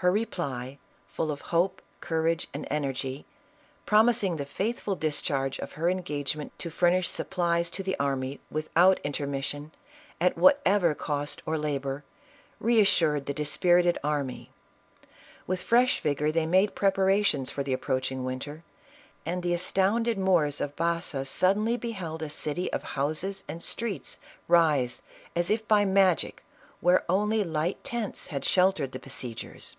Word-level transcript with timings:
Her 0.00 0.12
reply, 0.12 0.76
full 1.08 1.30
of 1.30 1.40
hope, 1.40 1.80
courage 2.02 2.48
and 2.52 2.68
energy, 2.70 3.24
promising 3.86 4.36
the 4.36 4.44
faithful 4.44 4.94
discharge 4.94 5.58
of 5.58 5.72
her 5.72 5.88
engage 5.88 6.36
ment 6.36 6.56
to 6.58 6.68
furnish 6.68 7.08
supplies 7.08 7.70
to 7.70 7.82
the 7.82 7.98
army 7.98 8.38
without 8.50 9.00
intermis 9.04 9.44
sion, 9.46 9.72
at 10.20 10.36
whatever 10.36 10.94
cost 10.94 11.40
or 11.46 11.56
labor, 11.56 12.04
reassured 12.60 13.24
the 13.24 13.32
dispirited 13.32 13.96
army. 14.04 14.50
"With 15.46 15.62
fresh 15.62 16.02
vigor 16.02 16.30
they 16.30 16.44
made 16.44 16.74
preparations 16.74 17.50
for 17.50 17.62
the 17.62 17.72
approaching 17.72 18.22
winter, 18.22 18.64
and 19.24 19.42
the 19.42 19.54
astounded 19.54 20.18
Moors 20.18 20.60
of 20.60 20.76
Baza 20.76 21.24
suddenly 21.24 21.78
beheld 21.78 22.22
a 22.22 22.28
city 22.28 22.70
of 22.70 22.82
houses 22.82 23.44
and 23.48 23.62
streets 23.62 24.18
rise 24.46 25.00
as 25.34 25.48
if 25.48 25.66
by 25.66 25.86
magic, 25.86 26.44
where 26.82 27.02
only 27.08 27.42
light 27.42 27.82
tents 27.82 28.26
had 28.26 28.44
sheltered 28.44 28.92
the 28.92 28.98
ISABELLA 28.98 28.98
OF 29.00 29.02
CASTILE. 29.04 29.28
109 29.30 29.54
besiegers. 29.62 29.76